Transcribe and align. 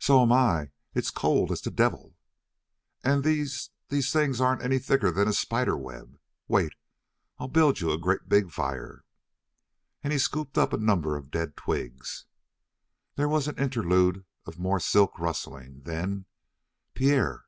"So'm 0.00 0.32
I. 0.32 0.72
It's 0.94 1.10
c 1.10 1.12
c 1.12 1.14
cold 1.20 1.52
as 1.52 1.60
the 1.60 1.70
d 1.70 1.74
d 1.74 1.76
d 1.76 1.76
devil." 1.84 2.16
"And 3.04 3.22
these 3.22 3.70
th 3.88 4.04
things 4.12 4.40
aren't 4.40 4.62
any 4.64 4.80
thicker 4.80 5.12
than 5.12 5.32
spider 5.32 5.76
webs." 5.76 6.18
"Wait. 6.48 6.72
I'll 7.38 7.46
build 7.46 7.78
you 7.78 7.92
a 7.92 7.96
great 8.00 8.28
big 8.28 8.50
fire." 8.50 9.04
And 10.02 10.12
he 10.12 10.18
scooped 10.18 10.58
up 10.58 10.72
a 10.72 10.76
number 10.76 11.16
of 11.16 11.30
dead 11.30 11.56
twigs. 11.56 12.24
There 13.14 13.28
was 13.28 13.46
an 13.46 13.56
interlude 13.56 14.24
of 14.44 14.58
more 14.58 14.80
silk 14.80 15.20
rustling, 15.20 15.82
then: 15.84 16.24
"P 16.94 17.04
P 17.04 17.04
Pierre." 17.10 17.44